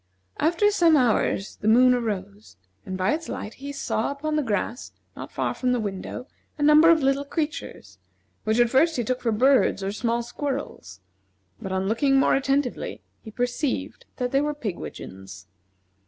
[0.39, 2.57] After some hours the moon arose,
[2.87, 6.25] and by its light he saw upon the grass, not far from his window,
[6.57, 7.99] a number of little creatures,
[8.43, 11.01] which at first he took for birds or small squirrels;
[11.61, 15.45] but on looking more attentively he perceived that they were pigwidgeons.